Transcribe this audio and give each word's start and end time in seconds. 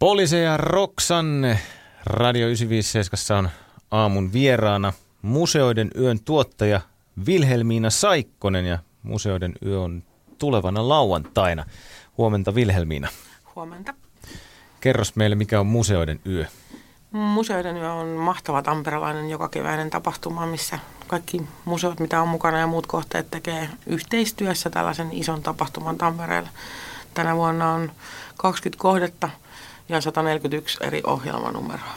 Poliise 0.00 0.40
ja 0.40 0.56
Roksanne 0.56 1.58
Radio 2.06 2.46
957 2.46 3.44
on 3.44 3.50
aamun 3.90 4.32
vieraana 4.32 4.92
museoiden 5.22 5.90
yön 5.98 6.20
tuottaja 6.24 6.80
Vilhelmiina 7.26 7.90
Saikkonen 7.90 8.66
ja 8.66 8.78
museoiden 9.02 9.52
yö 9.66 9.80
on 9.80 10.02
tulevana 10.38 10.88
lauantaina. 10.88 11.64
Huomenta 12.18 12.54
Vilhelmiina. 12.54 13.08
Huomenta. 13.56 13.94
Kerros 14.80 15.16
meille, 15.16 15.36
mikä 15.36 15.60
on 15.60 15.66
museoiden 15.66 16.20
yö. 16.26 16.46
Museoiden 17.10 17.76
yö 17.76 17.92
on 17.92 18.08
mahtava 18.08 18.62
tamperelainen 18.62 19.30
joka 19.30 19.48
keväinen 19.48 19.90
tapahtuma, 19.90 20.46
missä 20.46 20.78
kaikki 21.06 21.42
museot, 21.64 22.00
mitä 22.00 22.22
on 22.22 22.28
mukana 22.28 22.58
ja 22.58 22.66
muut 22.66 22.86
kohteet 22.86 23.30
tekee 23.30 23.68
yhteistyössä 23.86 24.70
tällaisen 24.70 25.08
ison 25.12 25.42
tapahtuman 25.42 25.98
Tampereella. 25.98 26.48
Tänä 27.14 27.36
vuonna 27.36 27.72
on 27.72 27.92
20 28.36 28.82
kohdetta 28.82 29.30
ja 29.90 30.00
141 30.00 30.78
eri 30.80 31.00
ohjelmanumeroa. 31.06 31.94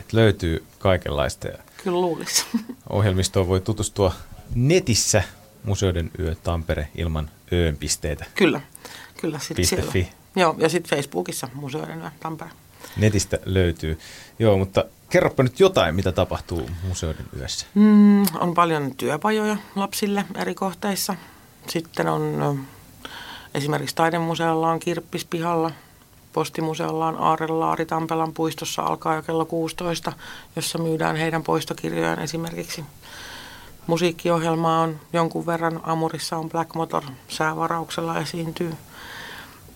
Et 0.00 0.12
löytyy 0.12 0.64
kaikenlaista. 0.78 1.48
Kyllä 1.84 2.00
luulisi. 2.00 2.44
Ohjelmistoon 2.90 3.48
voi 3.48 3.60
tutustua 3.60 4.12
netissä 4.54 5.22
Museoiden 5.64 6.10
yö 6.18 6.34
Tampere 6.34 6.88
ilman 6.94 7.30
öön 7.52 7.76
pisteitä. 7.76 8.24
Kyllä, 8.34 8.60
kyllä. 9.20 9.38
Sit 9.38 9.56
siellä. 9.64 9.92
Joo, 10.36 10.54
ja 10.58 10.68
sitten 10.68 10.98
Facebookissa 10.98 11.48
Museoiden 11.54 12.00
yö 12.00 12.10
Tampere. 12.20 12.50
Netistä 12.96 13.38
löytyy. 13.44 13.98
Joo, 14.38 14.58
mutta 14.58 14.84
kerropa 15.10 15.42
nyt 15.42 15.60
jotain, 15.60 15.94
mitä 15.94 16.12
tapahtuu 16.12 16.70
Museoiden 16.88 17.26
yössä. 17.38 17.66
Mm, 17.74 18.22
on 18.22 18.54
paljon 18.54 18.94
työpajoja 18.96 19.56
lapsille 19.76 20.24
eri 20.34 20.54
kohteissa. 20.54 21.14
Sitten 21.68 22.08
on 22.08 22.64
esimerkiksi 23.54 23.96
taidemuseolla 23.96 24.70
on 24.70 24.80
kirppispihalla– 24.80 25.70
Postimuseolla 26.36 27.06
on 27.06 27.16
Aarelaari 27.20 27.86
Tampelan 27.86 28.32
puistossa 28.32 28.82
alkaa 28.82 29.14
jo 29.14 29.22
kello 29.22 29.44
16, 29.44 30.12
jossa 30.56 30.78
myydään 30.78 31.16
heidän 31.16 31.42
poistokirjojaan 31.42 32.18
esimerkiksi. 32.18 32.84
Musiikkiohjelmaa 33.86 34.80
on 34.80 35.00
jonkun 35.12 35.46
verran. 35.46 35.80
Amurissa 35.82 36.36
on 36.36 36.48
Black 36.48 36.74
Motor 36.74 37.02
säävarauksella 37.28 38.20
esiintyy. 38.20 38.74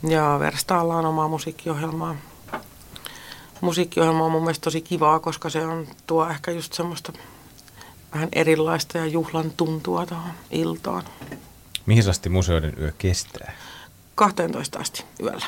Ja 0.08 0.36
Verstaalla 0.40 0.96
on 0.96 1.06
omaa 1.06 1.28
musiikkiohjelmaa. 1.28 2.16
Musiikkiohjelma 3.60 4.24
on 4.24 4.32
mun 4.32 4.42
mielestä 4.42 4.64
tosi 4.64 4.80
kivaa, 4.80 5.20
koska 5.20 5.50
se 5.50 5.66
on 5.66 5.86
tuo 6.06 6.28
ehkä 6.28 6.50
just 6.50 6.72
semmoista 6.72 7.12
vähän 8.14 8.28
erilaista 8.32 8.98
ja 8.98 9.06
juhlan 9.06 9.50
tuntua 9.50 10.06
tuohon 10.06 10.32
iltaan. 10.50 11.04
Mihin 11.86 12.10
asti 12.10 12.28
museoiden 12.28 12.74
yö 12.78 12.92
kestää? 12.98 13.52
12 14.14 14.78
asti 14.78 15.04
yöllä 15.22 15.46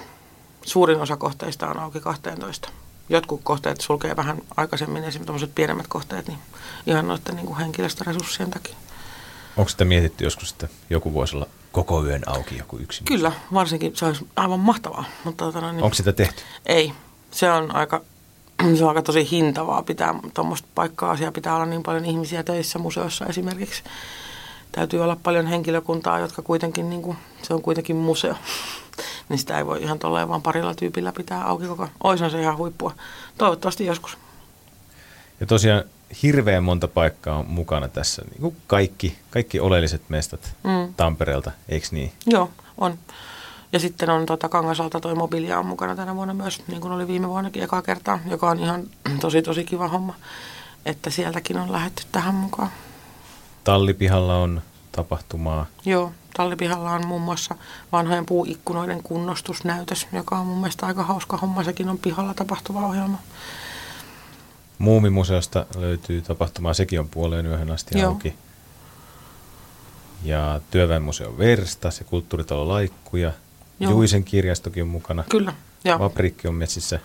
suurin 0.64 1.00
osa 1.00 1.16
kohteista 1.16 1.68
on 1.68 1.78
auki 1.78 2.00
12. 2.00 2.68
Jotkut 3.08 3.40
kohteet 3.44 3.80
sulkee 3.80 4.16
vähän 4.16 4.38
aikaisemmin, 4.56 5.04
esimerkiksi 5.04 5.46
pienemmät 5.46 5.86
kohteet, 5.86 6.28
niin 6.28 6.38
ihan 6.86 7.08
noiden 7.08 7.36
niin 7.36 7.46
kuin 7.46 7.58
henkilöstöresurssien 7.58 8.50
takia. 8.50 8.76
Onko 9.56 9.68
sitä 9.68 9.84
mietitty 9.84 10.24
joskus, 10.24 10.52
että 10.52 10.68
joku 10.90 11.14
voisi 11.14 11.36
olla 11.36 11.46
koko 11.72 12.04
yön 12.04 12.22
auki 12.26 12.58
joku 12.58 12.78
yksi? 12.78 13.04
Kyllä, 13.04 13.32
varsinkin 13.54 13.96
se 13.96 14.04
olisi 14.06 14.26
aivan 14.36 14.60
mahtavaa. 14.60 15.04
Mutta, 15.24 15.44
tota, 15.44 15.72
niin, 15.72 15.82
Onko 15.82 15.94
sitä 15.94 16.12
tehty? 16.12 16.42
Ei, 16.66 16.92
se 17.30 17.50
on 17.50 17.74
aika, 17.74 18.00
se 18.78 18.84
on 18.84 18.88
aika 18.88 19.02
tosi 19.02 19.30
hintavaa 19.30 19.82
pitää 19.82 20.14
tuommoista 20.34 20.68
paikkaa 20.74 21.10
asiaa, 21.10 21.32
pitää 21.32 21.54
olla 21.54 21.66
niin 21.66 21.82
paljon 21.82 22.04
ihmisiä 22.04 22.42
töissä 22.42 22.78
museossa 22.78 23.26
esimerkiksi. 23.26 23.82
Täytyy 24.72 25.00
olla 25.00 25.16
paljon 25.22 25.46
henkilökuntaa, 25.46 26.18
jotka 26.18 26.42
kuitenkin, 26.42 26.90
niin 26.90 27.02
kuin, 27.02 27.16
se 27.42 27.54
on 27.54 27.62
kuitenkin 27.62 27.96
museo 27.96 28.34
niin 29.28 29.38
sitä 29.38 29.58
ei 29.58 29.66
voi 29.66 29.82
ihan 29.82 29.98
tolleen 29.98 30.28
vaan 30.28 30.42
parilla 30.42 30.74
tyypillä 30.74 31.12
pitää 31.12 31.44
auki 31.44 31.66
koko. 31.66 31.88
Oishan 32.04 32.30
se 32.30 32.40
ihan 32.40 32.56
huippua. 32.56 32.94
Toivottavasti 33.38 33.86
joskus. 33.86 34.18
Ja 35.40 35.46
tosiaan 35.46 35.84
hirveän 36.22 36.64
monta 36.64 36.88
paikkaa 36.88 37.38
on 37.38 37.46
mukana 37.46 37.88
tässä. 37.88 38.22
Niin 38.30 38.40
kuin 38.40 38.56
kaikki, 38.66 39.18
kaikki 39.30 39.60
oleelliset 39.60 40.02
mestat 40.08 40.54
mm. 40.64 40.94
Tampereelta, 40.96 41.50
eikö 41.68 41.86
niin? 41.90 42.12
Joo, 42.26 42.50
on. 42.78 42.98
Ja 43.72 43.78
sitten 43.78 44.10
on 44.10 44.26
tota, 44.26 44.48
Kangasalta 44.48 45.00
toi 45.00 45.14
mobiilia 45.14 45.58
on 45.58 45.66
mukana 45.66 45.96
tänä 45.96 46.14
vuonna 46.14 46.34
myös, 46.34 46.62
niin 46.66 46.80
kuin 46.80 46.92
oli 46.92 47.08
viime 47.08 47.28
vuonnakin 47.28 47.62
ekaa 47.62 47.82
kertaa, 47.82 48.18
joka 48.30 48.50
on 48.50 48.58
ihan 48.58 48.82
tosi 49.20 49.42
tosi 49.42 49.64
kiva 49.64 49.88
homma, 49.88 50.14
että 50.86 51.10
sieltäkin 51.10 51.58
on 51.58 51.72
lähetty 51.72 52.02
tähän 52.12 52.34
mukaan. 52.34 52.68
Tallipihalla 53.64 54.36
on 54.36 54.62
tapahtumaa. 54.92 55.66
Joo, 55.84 56.12
tallipihalla 56.34 56.90
on 56.90 57.06
muun 57.06 57.22
muassa 57.22 57.54
vanhojen 57.92 58.26
puuikkunoiden 58.26 59.02
kunnostusnäytös, 59.02 60.06
joka 60.12 60.38
on 60.38 60.46
mun 60.46 60.58
mielestä 60.58 60.86
aika 60.86 61.02
hauska 61.02 61.36
homma. 61.36 61.64
Sekin 61.64 61.88
on 61.88 61.98
pihalla 61.98 62.34
tapahtuva 62.34 62.86
ohjelma. 62.86 63.18
Muumimuseosta 64.78 65.66
löytyy 65.76 66.22
tapahtumaa, 66.22 66.74
sekin 66.74 67.00
on 67.00 67.08
puoleen 67.08 67.46
yöhön 67.46 67.70
asti 67.70 67.98
Joo. 67.98 68.08
auki. 68.08 68.34
Ja 70.24 70.60
Työväenmuseo 70.70 71.38
Verstas 71.38 71.98
ja 71.98 72.04
Kulttuuritalo 72.04 72.68
Laikku 72.68 73.16
ja 73.16 73.32
Joo. 73.80 73.90
Juisen 73.90 74.24
kirjastokin 74.24 74.82
on 74.82 74.88
mukana. 74.88 75.24
Kyllä. 75.28 75.52
Ja. 75.84 75.98
Vaprikki 75.98 76.48
on 76.48 76.54
metsissä. 76.54 77.00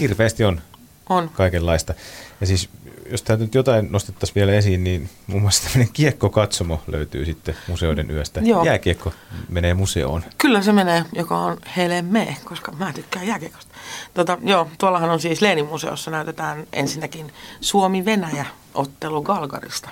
Hirveästi 0.00 0.44
on, 0.44 0.60
on 1.08 1.28
kaikenlaista. 1.28 1.94
Ja 2.40 2.46
siis 2.46 2.68
jos 3.12 3.22
tämä 3.22 3.36
nyt 3.36 3.54
jotain 3.54 3.92
nostettaisiin 3.92 4.34
vielä 4.34 4.52
esiin, 4.52 4.84
niin 4.84 5.10
muun 5.26 5.42
muassa 5.42 5.62
tämmöinen 5.62 5.92
kiekkokatsomo 5.92 6.82
löytyy 6.86 7.24
sitten 7.24 7.56
museoiden 7.68 8.10
yöstä. 8.10 8.40
Joo. 8.40 8.64
Jääkiekko 8.64 9.12
menee 9.48 9.74
museoon. 9.74 10.24
Kyllä 10.38 10.62
se 10.62 10.72
menee, 10.72 11.04
joka 11.12 11.38
on 11.38 11.58
helme, 11.76 12.36
koska 12.44 12.72
mä 12.72 12.92
tykkään 12.92 13.26
jääkiekosta. 13.26 13.74
Tota, 14.14 14.38
joo, 14.42 14.68
tuollahan 14.78 15.10
on 15.10 15.20
siis 15.20 15.40
Leenin 15.40 15.66
museossa 15.66 16.10
näytetään 16.10 16.66
ensinnäkin 16.72 17.32
Suomi-Venäjä-ottelu 17.60 19.22
Galgarista, 19.22 19.90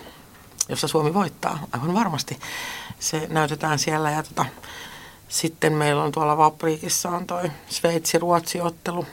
jossa 0.69 0.89
Suomi 0.89 1.15
voittaa 1.15 1.67
aivan 1.73 1.95
varmasti. 1.95 2.39
Se 3.01 3.27
näytetään 3.31 3.79
siellä 3.79 4.11
ja 4.11 4.23
tota, 4.23 4.45
sitten 5.29 5.73
meillä 5.73 6.03
on 6.03 6.13
tuolla 6.13 6.37
Vapriikissa 6.37 7.09
on 7.09 7.27
toi 7.27 7.51
Sveitsi-Ruotsi-ottelu. 7.69 9.07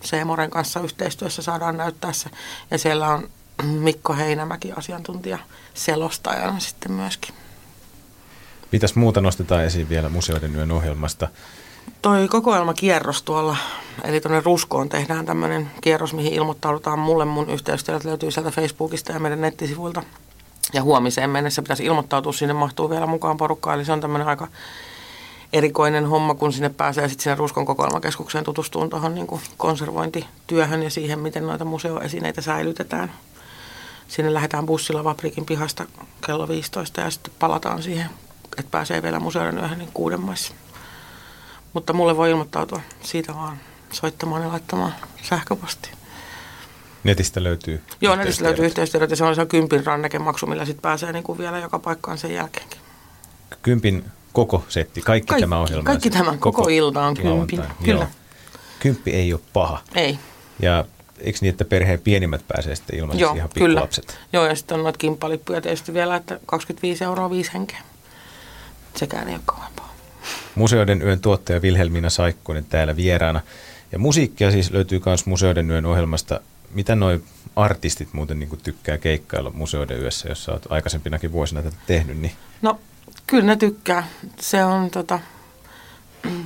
Seemoren 0.00 0.50
kanssa 0.50 0.80
yhteistyössä 0.80 1.42
saadaan 1.42 1.76
näyttää 1.76 2.12
se. 2.12 2.30
Ja 2.70 2.78
siellä 2.78 3.08
on 3.08 3.28
Mikko 3.62 4.14
Heinämäki 4.14 4.72
asiantuntija 4.72 5.38
selostajana 5.74 6.60
sitten 6.60 6.92
myöskin. 6.92 7.34
Mitäs 8.72 8.94
muuta 8.94 9.20
nostetaan 9.20 9.64
esiin 9.64 9.88
vielä 9.88 10.08
museoiden 10.08 10.56
yön 10.56 10.70
ohjelmasta? 10.70 11.28
Toi 12.02 12.28
kokoelmakierros 12.28 13.22
tuolla, 13.22 13.56
eli 14.04 14.20
tuonne 14.20 14.42
Ruskoon 14.44 14.88
tehdään 14.88 15.26
tämmöinen 15.26 15.70
kierros, 15.80 16.14
mihin 16.14 16.32
ilmoittaudutaan 16.32 16.98
mulle. 16.98 17.24
Mun 17.24 17.50
yhteystiedot 17.50 18.04
löytyy 18.04 18.30
sieltä 18.30 18.50
Facebookista 18.50 19.12
ja 19.12 19.20
meidän 19.20 19.40
nettisivuilta. 19.40 20.02
Ja 20.72 20.82
huomiseen 20.82 21.30
mennessä 21.30 21.62
pitäisi 21.62 21.84
ilmoittautua, 21.84 22.32
sinne 22.32 22.54
mahtuu 22.54 22.90
vielä 22.90 23.06
mukaan 23.06 23.36
porukkaa. 23.36 23.74
Eli 23.74 23.84
se 23.84 23.92
on 23.92 24.00
tämmöinen 24.00 24.28
aika 24.28 24.48
erikoinen 25.52 26.06
homma, 26.06 26.34
kun 26.34 26.52
sinne 26.52 26.68
pääsee 26.68 27.08
sitten 27.08 27.22
sinne 27.22 27.36
Ruskon 27.36 27.66
kokoelmakeskukseen 27.66 28.44
tutustumaan 28.44 28.90
tuohon 28.90 29.14
niin 29.14 29.26
konservointityöhön 29.56 30.82
ja 30.82 30.90
siihen, 30.90 31.18
miten 31.18 31.46
noita 31.46 31.64
museoesineitä 31.64 32.40
säilytetään 32.40 33.12
sinne 34.12 34.34
lähdetään 34.34 34.66
bussilla 34.66 35.04
Vaprikin 35.04 35.46
pihasta 35.46 35.86
kello 36.26 36.48
15 36.48 37.00
ja 37.00 37.10
sitten 37.10 37.32
palataan 37.38 37.82
siihen, 37.82 38.10
että 38.58 38.70
pääsee 38.70 39.02
vielä 39.02 39.20
museoiden 39.20 39.58
yöhön 39.58 39.78
niin 39.78 39.90
kuuden 39.94 40.20
maissa. 40.20 40.54
Mutta 41.72 41.92
mulle 41.92 42.16
voi 42.16 42.30
ilmoittautua 42.30 42.80
siitä 43.02 43.34
vaan 43.34 43.60
soittamaan 43.92 44.42
ja 44.42 44.48
laittamaan 44.48 44.94
sähköpostia. 45.22 45.96
Netistä 47.04 47.42
löytyy 47.42 47.82
Joo, 48.00 48.16
netistä 48.16 48.44
löytyy 48.44 48.64
yhteistyöt 48.66 49.10
ja 49.10 49.16
se 49.16 49.24
on 49.24 49.34
se 49.34 49.46
kympin 49.46 49.86
rannekemaksu, 49.86 50.46
millä 50.46 50.64
sitten 50.64 50.82
pääsee 50.82 51.12
niin 51.12 51.24
kuin 51.24 51.38
vielä 51.38 51.58
joka 51.58 51.78
paikkaan 51.78 52.18
sen 52.18 52.34
jälkeenkin. 52.34 52.78
Kympin 53.62 54.04
koko 54.32 54.64
setti, 54.68 55.00
kaikki, 55.00 55.26
kaikki 55.26 55.42
tämä 55.42 55.58
ohjelma. 55.58 55.84
Kaikki 55.84 56.10
tämä, 56.10 56.30
koko, 56.30 56.52
koko 56.52 56.68
ilta 56.68 57.06
on 57.06 57.14
kympin. 57.14 57.62
Kyllä. 57.84 58.00
Joo. 58.00 58.06
Kymppi 58.80 59.10
ei 59.10 59.32
ole 59.32 59.40
paha. 59.52 59.80
Ei. 59.94 60.18
Ja 60.60 60.84
eikö 61.22 61.38
niin, 61.40 61.50
että 61.50 61.64
perheen 61.64 62.00
pienimmät 62.00 62.44
pääsee 62.48 62.76
sitten 62.76 62.98
ilman 62.98 63.18
Joo, 63.18 63.34
ihan 63.34 63.50
pikkulapset? 63.54 64.06
Kyllä. 64.06 64.20
Joo, 64.32 64.46
ja 64.46 64.54
sitten 64.54 64.76
on 64.76 64.82
noita 64.82 64.98
kimppalippuja 64.98 65.60
tietysti 65.60 65.94
vielä, 65.94 66.16
että 66.16 66.40
25 66.46 67.04
euroa 67.04 67.30
viisi 67.30 67.52
henkeä. 67.52 67.78
Sekään 68.96 69.28
ei 69.28 69.34
ole 69.34 69.42
kauempaa. 69.46 69.94
Museoiden 70.54 71.02
yön 71.02 71.20
tuottaja 71.20 71.62
Vilhelmiina 71.62 72.10
Saikkonen 72.10 72.64
täällä 72.64 72.96
vieraana. 72.96 73.40
Ja 73.92 73.98
musiikkia 73.98 74.50
siis 74.50 74.70
löytyy 74.70 75.02
myös 75.06 75.26
Museoiden 75.26 75.70
yön 75.70 75.86
ohjelmasta. 75.86 76.40
Mitä 76.70 76.94
noin 76.94 77.24
artistit 77.56 78.12
muuten 78.12 78.38
niin 78.38 78.58
tykkää 78.62 78.98
keikkailla 78.98 79.50
Museoiden 79.50 80.00
yössä, 80.00 80.28
jos 80.28 80.48
olet 80.48 80.66
aikaisempinakin 80.70 81.32
vuosina 81.32 81.62
tätä 81.62 81.76
tehnyt? 81.86 82.18
Niin... 82.18 82.32
No, 82.62 82.80
kyllä 83.26 83.44
ne 83.44 83.56
tykkää. 83.56 84.08
Se 84.40 84.64
on 84.64 84.90
tota, 84.90 85.20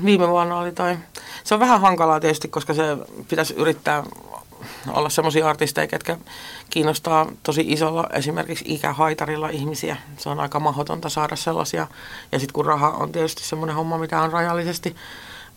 viime 0.05 0.29
vuonna 0.29 0.58
oli 0.58 0.72
toi, 0.72 0.96
se 1.44 1.55
on 1.55 1.61
vähän 1.61 1.81
hankalaa 1.81 2.20
tietysti, 2.20 2.49
koska 2.49 2.75
se 2.75 2.82
pitäisi 3.29 3.55
yrittää 3.55 4.02
olla 4.88 5.08
semmoisia 5.08 5.48
artisteja, 5.48 5.86
ketkä 5.86 6.16
kiinnostaa 6.70 7.26
tosi 7.42 7.64
isolla 7.68 8.06
esimerkiksi 8.12 8.64
ikähaitarilla 8.68 9.48
ihmisiä. 9.48 9.96
Se 10.16 10.28
on 10.28 10.40
aika 10.40 10.60
mahdotonta 10.60 11.08
saada 11.08 11.36
sellaisia. 11.36 11.86
Ja 12.32 12.38
sitten 12.38 12.52
kun 12.52 12.66
raha 12.66 12.90
on 12.90 13.12
tietysti 13.12 13.44
semmoinen 13.44 13.76
homma, 13.76 13.98
mitä 13.98 14.22
on 14.22 14.32
rajallisesti, 14.32 14.96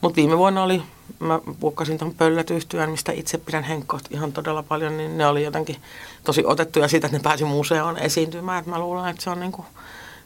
Mutta 0.02 0.16
viime 0.16 0.38
vuonna 0.38 0.64
oli, 0.64 0.82
mä 1.20 1.40
bukkasin 1.60 1.98
tuon 1.98 2.14
pöllötyhtyön, 2.16 2.90
mistä 2.90 3.12
itse 3.12 3.38
pidän 3.38 3.64
henkkoht 3.64 4.06
ihan 4.10 4.34
todella 4.34 4.64
paljon, 4.64 4.98
niin 4.98 5.18
ne 5.18 5.28
oli 5.28 5.44
jotenkin 5.44 5.76
tosi 6.24 6.44
otettuja 6.46 6.88
siitä, 6.88 7.08
että 7.08 7.18
ne 7.18 7.24
pääsi 7.24 7.44
museoon 7.44 7.98
esiintymään. 7.98 8.60
Et 8.60 8.66
mä 8.66 8.80
luulen, 8.80 9.10
että 9.10 9.24
se 9.24 9.30
on, 9.30 9.40
niinku, 9.40 9.66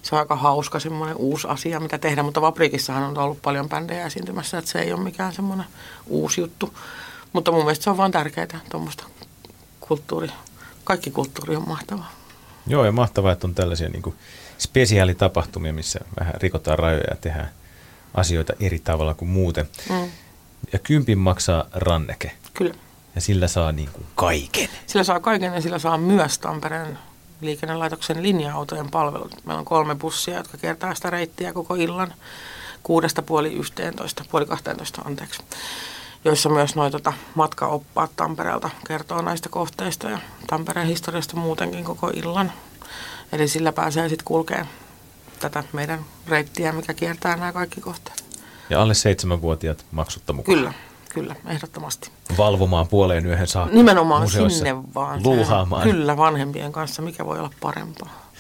se 0.01 0.15
on 0.15 0.19
aika 0.19 0.35
hauska 0.35 0.79
semmoinen 0.79 1.15
uusi 1.15 1.47
asia, 1.47 1.79
mitä 1.79 1.97
tehdä, 1.97 2.23
mutta 2.23 2.41
Vaprikissahan 2.41 3.03
on 3.03 3.17
ollut 3.17 3.41
paljon 3.41 3.69
bändejä 3.69 4.05
esiintymässä, 4.05 4.57
että 4.57 4.71
se 4.71 4.79
ei 4.79 4.93
ole 4.93 5.03
mikään 5.03 5.33
semmoinen 5.33 5.65
uusi 6.07 6.41
juttu. 6.41 6.73
Mutta 7.33 7.51
mun 7.51 7.63
mielestä 7.63 7.83
se 7.83 7.89
on 7.89 7.97
vaan 7.97 8.11
tärkeää, 8.11 8.59
tuommoista 8.69 9.03
kulttuuri, 9.79 10.29
kaikki 10.83 11.11
kulttuuri 11.11 11.55
on 11.55 11.67
mahtavaa. 11.67 12.11
Joo, 12.67 12.85
ja 12.85 12.91
mahtavaa, 12.91 13.31
että 13.31 13.47
on 13.47 13.55
tällaisia 13.55 13.89
niin 13.89 14.01
kuin 14.01 14.15
spesiaalitapahtumia, 14.57 15.73
missä 15.73 15.99
vähän 16.19 16.33
rikotaan 16.41 16.79
rajoja 16.79 17.03
ja 17.09 17.15
tehdään 17.15 17.49
asioita 18.13 18.53
eri 18.59 18.79
tavalla 18.79 19.13
kuin 19.13 19.29
muuten. 19.29 19.69
Mm. 19.89 20.11
Ja 20.73 20.79
kympin 20.79 21.17
maksaa 21.17 21.65
ranneke. 21.73 22.31
Kyllä. 22.53 22.73
Ja 23.15 23.21
sillä 23.21 23.47
saa 23.47 23.71
niin 23.71 23.89
kuin 23.93 24.05
kaiken. 24.15 24.69
Sillä 24.87 25.03
saa 25.03 25.19
kaiken 25.19 25.53
ja 25.53 25.61
sillä 25.61 25.79
saa 25.79 25.97
myös 25.97 26.39
Tampereen 26.39 26.99
liikennelaitoksen 27.41 28.23
linja-autojen 28.23 28.91
palvelut. 28.91 29.45
Meillä 29.45 29.59
on 29.59 29.65
kolme 29.65 29.95
bussia, 29.95 30.37
jotka 30.37 30.57
kertaa 30.57 30.95
sitä 30.95 31.09
reittiä 31.09 31.53
koko 31.53 31.75
illan 31.75 32.13
kuudesta 32.83 33.21
puoli 33.21 33.53
yhteentoista, 33.53 34.25
puoli 34.31 34.45
kahteentoista 34.45 35.01
anteeksi, 35.05 35.41
joissa 36.25 36.49
myös 36.49 36.75
noin 36.75 36.91
tota, 36.91 37.13
matkaoppaat 37.35 38.11
Tampereelta 38.15 38.69
kertoo 38.87 39.21
näistä 39.21 39.49
kohteista 39.49 40.09
ja 40.09 40.19
Tampereen 40.47 40.87
historiasta 40.87 41.35
muutenkin 41.37 41.83
koko 41.83 42.09
illan. 42.13 42.51
Eli 43.31 43.47
sillä 43.47 43.71
pääsee 43.71 44.09
sitten 44.09 44.25
kulkemaan 44.25 44.67
tätä 45.39 45.63
meidän 45.73 45.99
reittiä, 46.27 46.71
mikä 46.71 46.93
kiertää 46.93 47.35
nämä 47.35 47.53
kaikki 47.53 47.81
kohteet. 47.81 48.23
Ja 48.69 48.81
alle 48.81 48.93
seitsemänvuotiaat 48.93 49.85
maksutta 49.91 50.33
mukaan. 50.33 50.57
Kyllä, 50.57 50.73
kyllä, 51.09 51.35
ehdottomasti. 51.47 52.11
Valvomaan 52.37 52.87
puoleen 52.87 53.25
yöhön 53.25 53.47
saakka. 53.47 53.75
Nimenomaan 53.75 54.29
sinne 54.29 54.93
vaan. 54.93 55.23
Luuhaamaan. 55.23 55.83
Kyllä, 55.83 56.17
vanhempien 56.17 56.71
kanssa. 56.71 57.01
Mikä 57.01 57.25
voi 57.25 57.39
olla 57.39 57.51
parempaa? 57.59 58.31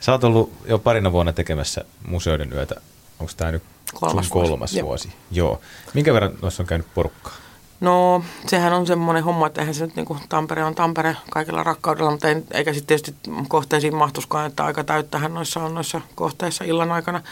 Sä 0.00 0.12
oot 0.12 0.24
ollut 0.24 0.52
jo 0.66 0.78
parina 0.78 1.12
vuonna 1.12 1.32
tekemässä 1.32 1.84
museoiden 2.06 2.52
yötä. 2.52 2.74
Onko 3.18 3.32
tämä 3.36 3.52
nyt 3.52 3.62
kolmas, 3.94 4.28
sun 4.28 4.42
kolmas 4.42 4.72
vuosi? 4.72 4.84
vuosi? 4.84 5.12
Joo. 5.30 5.60
Minkä 5.94 6.14
verran 6.14 6.32
noissa 6.42 6.62
on 6.62 6.66
käynyt 6.66 6.86
porukkaa? 6.94 7.32
No 7.80 8.24
sehän 8.46 8.72
on 8.72 8.86
semmoinen 8.86 9.24
homma, 9.24 9.46
että 9.46 9.60
eihän 9.60 9.74
se 9.74 9.86
nyt 9.86 9.96
niin 9.96 10.06
kuin 10.06 10.20
Tampere 10.28 10.64
on 10.64 10.74
Tampere 10.74 11.16
kaikilla 11.30 11.62
rakkaudella, 11.62 12.10
mutta 12.10 12.28
ei, 12.28 12.42
eikä 12.50 12.72
sitten 12.72 12.86
tietysti 12.86 13.30
kohteisiin 13.48 13.96
mahtuskaan, 13.96 14.46
että 14.46 14.64
aika 14.64 14.84
täyttähän 14.84 15.34
noissa 15.34 15.60
on 15.60 15.74
noissa 15.74 16.00
kohteissa 16.14 16.64
illan 16.64 16.92
aikana 16.92 17.22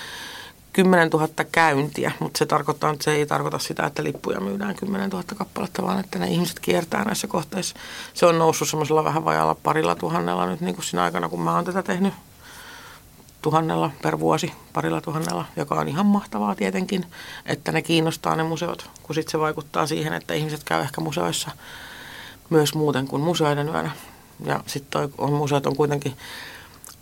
10 0.72 1.10
000 1.10 1.28
käyntiä, 1.52 2.12
mutta 2.20 2.38
se 2.38 2.46
tarkoittaa, 2.46 2.90
että 2.90 3.04
se 3.04 3.12
ei 3.12 3.26
tarkoita 3.26 3.58
sitä, 3.58 3.86
että 3.86 4.04
lippuja 4.04 4.40
myydään 4.40 4.74
10 4.74 5.10
000 5.10 5.24
kappaletta, 5.36 5.82
vaan 5.82 6.00
että 6.00 6.18
ne 6.18 6.26
ihmiset 6.26 6.60
kiertää 6.60 7.04
näissä 7.04 7.26
kohteissa. 7.26 7.76
Se 8.14 8.26
on 8.26 8.38
noussut 8.38 8.68
semmoisella 8.68 9.04
vähän 9.04 9.24
vajalla 9.24 9.54
parilla 9.54 9.94
tuhannella 9.94 10.46
nyt 10.46 10.60
niin 10.60 10.74
kuin 10.74 10.84
siinä 10.84 11.02
aikana, 11.02 11.28
kun 11.28 11.40
mä 11.40 11.54
oon 11.54 11.64
tätä 11.64 11.82
tehnyt 11.82 12.14
tuhannella 13.42 13.90
per 14.02 14.20
vuosi, 14.20 14.52
parilla 14.72 15.00
tuhannella, 15.00 15.44
joka 15.56 15.74
on 15.74 15.88
ihan 15.88 16.06
mahtavaa 16.06 16.54
tietenkin, 16.54 17.06
että 17.46 17.72
ne 17.72 17.82
kiinnostaa 17.82 18.36
ne 18.36 18.42
museot, 18.42 18.90
kun 19.02 19.14
sitten 19.14 19.32
se 19.32 19.38
vaikuttaa 19.38 19.86
siihen, 19.86 20.12
että 20.12 20.34
ihmiset 20.34 20.64
käy 20.64 20.80
ehkä 20.80 21.00
museoissa 21.00 21.50
myös 22.50 22.74
muuten 22.74 23.06
kuin 23.08 23.22
museoiden 23.22 23.68
yönä. 23.68 23.90
Ja 24.44 24.60
sitten 24.66 25.12
on, 25.18 25.32
museot 25.32 25.66
on 25.66 25.76
kuitenkin 25.76 26.16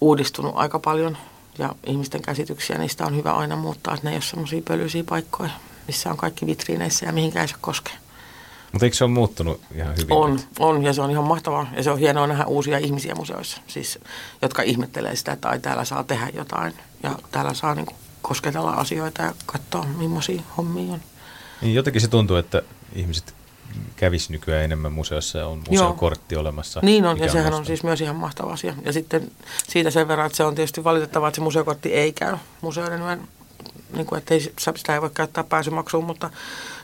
uudistunut 0.01 0.53
aika 0.57 0.79
paljon 0.79 1.17
ja 1.59 1.75
ihmisten 1.87 2.23
käsityksiä 2.23 2.79
niistä 2.79 3.07
on 3.07 3.17
hyvä 3.17 3.33
aina 3.33 3.57
muuttaa, 3.57 3.95
että 3.95 4.07
ne 4.07 4.11
ei 4.11 4.17
ole 4.17 4.23
semmoisia 4.23 4.63
pölyisiä 4.69 5.05
paikkoja, 5.05 5.51
missä 5.87 6.11
on 6.11 6.17
kaikki 6.17 6.47
vitriineissä 6.47 7.07
ja 7.07 7.13
mihinkään 7.13 7.43
ei 7.43 7.49
se 7.49 7.55
koske. 7.61 7.91
Mutta 8.77 8.87
eikö 8.87 8.97
se 8.97 9.05
ole 9.05 9.13
muuttunut 9.13 9.61
ihan 9.75 9.97
hyvin? 9.97 10.13
On, 10.13 10.41
on 10.59 10.83
ja 10.83 10.93
se 10.93 11.03
on 11.03 11.11
ihan 11.11 11.25
mahtavaa. 11.25 11.71
Ja 11.77 11.83
se 11.83 11.91
on 11.91 11.99
hienoa 11.99 12.27
nähdä 12.27 12.45
uusia 12.45 12.79
ihmisiä 12.79 13.15
museoissa, 13.15 13.61
siis, 13.67 13.99
jotka 14.43 14.63
ihmettelee 14.63 15.17
sitä, 15.17 15.33
että 15.33 15.49
ai, 15.49 15.59
täällä 15.59 15.85
saa 15.85 16.05
tehdä 16.05 16.31
jotain 16.35 16.75
ja 17.03 17.19
täällä 17.31 17.55
saa 17.55 17.75
niin 17.75 17.87
kuin, 17.87 17.97
kosketella 18.23 18.71
asioita 18.71 19.23
ja 19.23 19.35
katsoa, 19.47 19.87
millaisia 19.99 20.43
hommia 20.57 20.93
on. 20.93 21.01
Niin 21.63 21.75
jotenkin 21.75 22.03
se 22.03 22.09
tuntuu, 22.09 22.37
että 22.37 22.63
ihmiset 22.95 23.35
kävisi 23.97 24.33
nykyään 24.33 24.65
enemmän 24.65 24.93
museossa 24.93 25.39
ja 25.39 25.47
on 25.47 25.63
museokortti 25.71 26.35
Joo. 26.35 26.41
olemassa. 26.41 26.81
Niin 26.83 27.07
on, 27.07 27.19
ja 27.19 27.33
sehän 27.33 27.55
on 27.55 27.67
siis 27.67 27.85
myös 27.85 28.01
ihan 28.01 28.17
mahtava 28.17 28.53
asia. 28.53 28.75
Ja 28.85 28.93
sitten 28.93 29.31
siitä 29.69 29.91
sen 29.91 30.09
verran, 30.09 30.27
että 30.27 30.37
se 30.37 30.45
on 30.45 30.55
tietysti 30.55 30.85
valitettavaa, 30.85 31.29
että 31.29 31.37
se 31.37 31.43
museokortti 31.43 31.95
ei 31.95 32.13
käy 32.13 32.37
museoiden 32.61 33.03
niin 33.93 34.07
kuin, 34.07 34.19
että 34.19 34.35
ei, 34.35 34.41
sitä 34.77 34.95
ei 34.95 35.01
voi 35.01 35.11
käyttää 35.15 35.45
pääsymaksuun, 35.45 36.05
mutta 36.05 36.31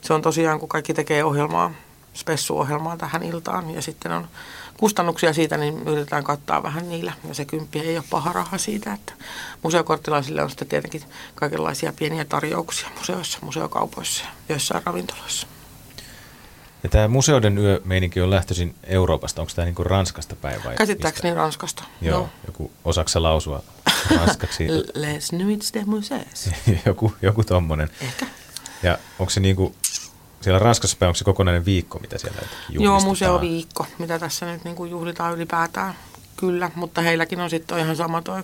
se 0.00 0.14
on 0.14 0.22
tosiaan, 0.22 0.60
kun 0.60 0.68
kaikki 0.68 0.94
tekee 0.94 1.24
ohjelmaa, 1.24 1.74
spessuohjelmaa 2.14 2.96
tähän 2.96 3.22
iltaan 3.22 3.70
ja 3.70 3.82
sitten 3.82 4.12
on 4.12 4.28
kustannuksia 4.76 5.32
siitä, 5.32 5.56
niin 5.56 5.82
yritetään 5.88 6.24
kattaa 6.24 6.62
vähän 6.62 6.88
niillä. 6.88 7.12
Ja 7.28 7.34
se 7.34 7.44
kymppi 7.44 7.78
ei 7.80 7.96
ole 7.96 8.04
paha 8.10 8.32
raha 8.32 8.58
siitä, 8.58 8.92
että 8.92 9.12
museokorttilaisille 9.62 10.42
on 10.42 10.50
sitten 10.50 10.68
tietenkin 10.68 11.02
kaikenlaisia 11.34 11.92
pieniä 11.98 12.24
tarjouksia 12.24 12.88
museoissa, 12.98 13.38
museokaupoissa 13.42 14.24
ja 14.24 14.30
joissain 14.48 14.82
ravintoloissa. 14.86 15.46
Ja 16.82 16.88
tämä 16.88 17.08
museoiden 17.08 17.58
yömeininki 17.58 18.20
on 18.20 18.30
lähtöisin 18.30 18.74
Euroopasta. 18.84 19.42
Onko 19.42 19.52
tämä 19.56 19.66
niin 19.66 19.74
kuin 19.74 19.86
Ranskasta 19.86 20.36
päin 20.36 20.64
vai 20.64 20.76
Käsittääkseni 20.76 21.34
Ranskasta. 21.34 21.84
Joo, 22.00 22.18
Joo. 22.18 22.28
joku 22.46 22.72
osaksa 22.84 23.22
lausua 23.22 23.62
ranskaksi? 24.10 24.68
Les 24.94 25.32
nuits 25.32 25.74
de 25.74 25.84
musees. 25.84 26.50
joku, 26.86 27.14
joku 27.22 27.44
tommonen. 27.44 27.90
Ehkä. 28.00 28.26
Ja 28.82 28.98
onko 29.18 29.30
se 29.30 29.40
niin 29.40 29.56
kuin 29.56 29.74
siellä 30.40 30.58
Ranskassa 30.58 30.96
päin, 31.00 31.08
onko 31.08 31.16
se 31.16 31.24
kokonainen 31.24 31.64
viikko, 31.64 31.98
mitä 31.98 32.18
siellä 32.18 32.38
Joo, 32.68 33.00
museoviikko, 33.00 33.86
mitä 33.98 34.18
tässä 34.18 34.46
nyt 34.46 34.64
niin 34.64 34.76
kuin 34.76 34.90
juhlitaan 34.90 35.34
ylipäätään. 35.34 35.94
Kyllä, 36.36 36.70
mutta 36.74 37.00
heilläkin 37.00 37.40
on 37.40 37.50
sitten 37.50 37.78
ihan 37.78 37.96
sama 37.96 38.22
toi, 38.22 38.40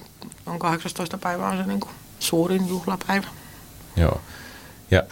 on 0.46 0.58
18 0.58 1.18
päivä 1.18 1.48
on 1.48 1.56
se 1.56 1.66
niin 1.66 1.80
kuin 1.80 1.92
suurin 2.20 2.68
juhlapäivä. 2.68 3.26
Joo. 3.96 4.20
Ja 4.90 5.02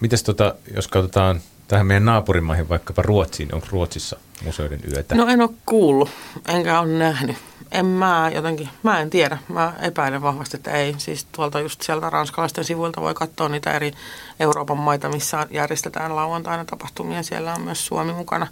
mites 0.00 0.22
tota, 0.22 0.54
jos 0.74 0.88
katsotaan 0.88 1.40
tähän 1.74 1.86
meidän 1.86 2.04
naapurimaihin, 2.04 2.68
vaikkapa 2.68 3.02
Ruotsiin, 3.02 3.54
onko 3.54 3.66
Ruotsissa 3.70 4.16
museoiden 4.44 4.80
yötä? 4.92 5.14
No 5.14 5.26
en 5.26 5.40
ole 5.40 5.50
kuullut, 5.66 6.10
enkä 6.48 6.80
ole 6.80 6.88
nähnyt 6.98 7.36
en 7.74 7.86
mä 7.86 8.30
jotenkin, 8.34 8.68
mä 8.82 9.00
en 9.00 9.10
tiedä. 9.10 9.38
Mä 9.48 9.72
epäilen 9.82 10.22
vahvasti, 10.22 10.56
että 10.56 10.70
ei. 10.70 10.94
Siis 10.98 11.26
tuolta 11.32 11.60
just 11.60 11.82
sieltä 11.82 12.10
ranskalaisten 12.10 12.64
sivuilta 12.64 13.00
voi 13.00 13.14
katsoa 13.14 13.48
niitä 13.48 13.72
eri 13.72 13.92
Euroopan 14.40 14.78
maita, 14.78 15.08
missä 15.08 15.46
järjestetään 15.50 16.16
lauantaina 16.16 16.64
tapahtumia. 16.64 17.22
Siellä 17.22 17.54
on 17.54 17.60
myös 17.60 17.86
Suomi 17.86 18.12
mukana. 18.12 18.46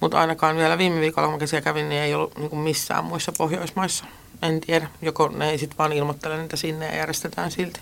Mutta 0.00 0.20
ainakaan 0.20 0.56
vielä 0.56 0.78
viime 0.78 1.00
viikolla, 1.00 1.38
kun 1.38 1.48
siellä 1.48 1.64
kävin, 1.64 1.88
niin 1.88 2.02
ei 2.02 2.14
ollut 2.14 2.38
niin 2.38 2.50
kuin 2.50 2.60
missään 2.60 3.04
muissa 3.04 3.32
Pohjoismaissa. 3.38 4.04
En 4.42 4.60
tiedä. 4.60 4.88
Joko 5.02 5.28
ne 5.28 5.50
ei 5.50 5.58
sitten 5.58 5.78
vaan 5.78 5.92
ilmoittele 5.92 6.38
niitä 6.38 6.56
sinne 6.56 6.86
ja 6.86 6.96
järjestetään 6.96 7.50
silti. 7.50 7.80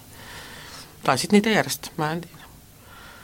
Tai 1.04 1.18
sitten 1.18 1.36
niitä 1.36 1.50
järjestetään, 1.50 1.94
mä 1.98 2.12
en 2.12 2.20
tiedä. 2.20 2.35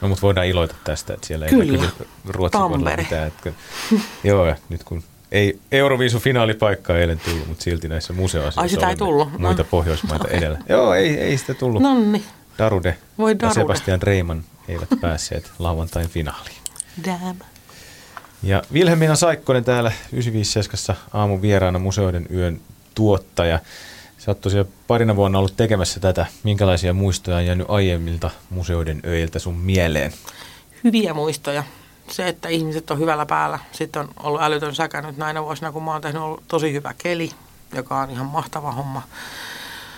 No 0.03 0.09
mutta 0.09 0.21
voidaan 0.21 0.47
iloita 0.47 0.75
tästä, 0.83 1.13
että 1.13 1.27
siellä 1.27 1.45
kyllä. 1.47 1.63
ei 1.63 1.69
kyllä 1.69 1.91
Ruotsin 2.27 2.61
Tampere. 2.61 3.03
mitään. 3.03 3.27
Että, 3.27 3.53
joo, 4.23 4.55
nyt 4.69 4.83
kun 4.83 5.03
ei 5.31 5.59
Euroviisun 5.71 6.21
finaalipaikkaa 6.21 6.97
eilen 6.97 7.19
tullut, 7.19 7.47
mutta 7.47 7.63
silti 7.63 7.87
näissä 7.87 8.13
museoasioissa 8.13 8.61
Ai 8.61 8.69
sitä 8.69 8.89
ei 8.89 8.95
tullut. 8.95 9.31
No. 9.31 9.39
muita 9.39 9.63
Pohjoismaita 9.63 10.27
edellä. 10.27 10.57
Joo, 10.69 10.93
ei, 10.93 11.17
ei 11.19 11.37
sitä 11.37 11.53
tullut. 11.53 11.81
Nonni. 11.81 12.23
Darude 12.57 12.97
Voi 13.17 13.39
Darude. 13.39 13.47
ja 13.47 13.53
Sebastian 13.53 14.01
Reiman 14.01 14.43
eivät 14.67 14.89
päässeet 15.01 15.51
lauantain 15.59 16.09
finaaliin. 16.09 16.57
Damn. 17.05 17.39
Ja 18.43 18.61
Vilhelmina 18.73 19.15
Saikkonen 19.15 19.63
täällä 19.63 19.91
957 20.11 20.97
aamun 21.13 21.41
vieraana 21.41 21.79
museoiden 21.79 22.25
yön 22.33 22.61
tuottaja. 22.95 23.59
Sä 24.25 24.31
oot 24.31 24.41
tosiaan 24.41 24.67
parina 24.87 25.15
vuonna 25.15 25.39
ollut 25.39 25.57
tekemässä 25.57 25.99
tätä. 25.99 26.25
Minkälaisia 26.43 26.93
muistoja 26.93 27.37
on 27.37 27.45
jäänyt 27.45 27.69
aiemmilta 27.69 28.29
museoiden 28.49 29.01
öiltä 29.05 29.39
sun 29.39 29.55
mieleen? 29.55 30.13
Hyviä 30.83 31.13
muistoja 31.13 31.63
se, 32.11 32.27
että 32.27 32.49
ihmiset 32.49 32.91
on 32.91 32.99
hyvällä 32.99 33.25
päällä. 33.25 33.59
Sitten 33.71 34.01
on 34.01 34.09
ollut 34.23 34.41
älytön 34.41 34.75
säkä 34.75 35.01
nyt 35.01 35.17
näinä 35.17 35.43
vuosina, 35.43 35.71
kun 35.71 35.83
mä 35.83 35.91
oon 35.91 36.01
tehnyt 36.01 36.21
ollut 36.21 36.43
tosi 36.47 36.73
hyvä 36.73 36.93
keli, 36.97 37.31
joka 37.75 37.99
on 37.99 38.09
ihan 38.09 38.25
mahtava 38.25 38.71
homma. 38.71 39.01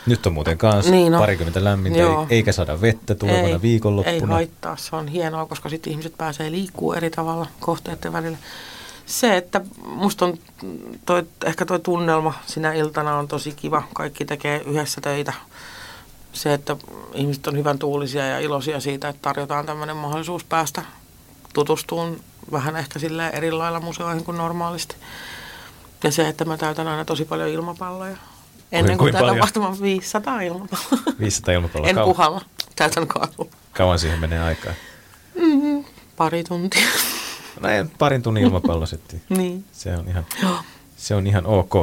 Nyt 0.05 0.25
on 0.25 0.33
muuten 0.33 0.57
kanssa 0.57 0.91
niin 0.91 1.11
no, 1.11 1.19
parikymmentä 1.19 1.63
lämmintä, 1.63 1.99
joo. 1.99 2.27
eikä 2.29 2.51
saada 2.51 2.81
vettä 2.81 3.15
tulevana 3.15 3.47
ei, 3.47 3.61
viikonloppuna. 3.61 4.15
Ei 4.15 4.21
haittaa, 4.21 4.77
se 4.77 4.95
on 4.95 5.07
hienoa, 5.07 5.45
koska 5.45 5.69
sitten 5.69 5.91
ihmiset 5.91 6.17
pääsee 6.17 6.51
liikkuu 6.51 6.93
eri 6.93 7.09
tavalla 7.09 7.47
kohteiden 7.59 8.13
välillä. 8.13 8.37
Se, 9.05 9.37
että 9.37 9.61
musta 9.85 10.25
on 10.25 10.37
toi, 11.05 11.23
ehkä 11.45 11.65
tuo 11.65 11.79
tunnelma 11.79 12.33
sinä 12.45 12.73
iltana 12.73 13.17
on 13.17 13.27
tosi 13.27 13.51
kiva. 13.51 13.83
Kaikki 13.93 14.25
tekee 14.25 14.61
yhdessä 14.65 15.01
töitä. 15.01 15.33
Se, 16.33 16.53
että 16.53 16.77
ihmiset 17.13 17.47
on 17.47 17.57
hyvän 17.57 17.79
tuulisia 17.79 18.25
ja 18.27 18.39
iloisia 18.39 18.79
siitä, 18.79 19.09
että 19.09 19.21
tarjotaan 19.21 19.65
tämmöinen 19.65 19.95
mahdollisuus 19.95 20.43
päästä 20.43 20.81
tutustuun 21.53 22.19
vähän 22.51 22.75
ehkä 22.75 22.99
sillä 22.99 23.29
eri 23.29 23.51
lailla 23.51 23.79
museoihin 23.79 24.23
kuin 24.23 24.37
normaalisti. 24.37 24.95
Ja 26.03 26.11
se, 26.11 26.27
että 26.27 26.45
mä 26.45 26.57
täytän 26.57 26.87
aina 26.87 27.05
tosi 27.05 27.25
paljon 27.25 27.49
ilmapalloja. 27.49 28.17
Ennen 28.71 28.97
kuin 28.97 29.13
tämä 29.13 29.33
tapahtuma 29.33 29.79
500 29.81 30.41
ilmapalloa. 30.41 31.13
500 31.19 31.53
ilmapalloa. 31.53 31.89
en 31.89 31.95
puhalla, 31.95 32.41
täytän 32.75 33.07
kaadulla. 33.07 33.51
Kauan 33.73 33.99
siihen 33.99 34.19
menee 34.19 34.39
aikaa? 34.39 34.73
Mm, 35.35 35.85
pari 36.17 36.43
tuntia. 36.43 36.87
Näin 37.61 37.91
parin 37.97 38.21
tunnin 38.21 38.43
ilmapallosetti. 38.43 39.21
niin. 39.37 39.65
Se 39.71 39.97
on 39.97 40.07
ihan, 40.07 40.25
Joo. 40.43 40.57
se 40.97 41.15
on 41.15 41.27
ihan 41.27 41.45
ok. 41.45 41.73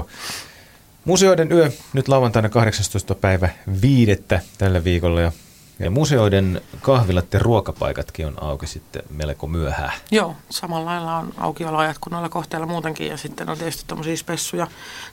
Museoiden 1.04 1.52
yö 1.52 1.70
nyt 1.92 2.08
lauantaina 2.08 2.48
18. 2.48 3.14
päivä 3.14 3.48
viidettä 3.82 4.40
tällä 4.58 4.84
viikolla 4.84 5.20
ja, 5.20 5.32
ja 5.78 5.90
museoiden 5.90 6.60
kahvilat 6.80 7.32
ja 7.32 7.38
ruokapaikatkin 7.38 8.26
on 8.26 8.42
auki 8.42 8.66
sitten 8.66 9.02
melko 9.10 9.46
myöhään. 9.46 9.92
Joo, 10.10 10.36
samalla 10.50 10.86
lailla 10.86 11.16
on 11.16 11.32
aukioloajat 11.36 11.98
kuin 11.98 12.12
noilla 12.12 12.28
kohteilla 12.28 12.66
muutenkin 12.66 13.06
ja 13.06 13.16
sitten 13.16 13.48
on 13.48 13.58
tietysti 13.58 13.84
tämmöisiä 13.86 14.16
spessuja. 14.16 14.66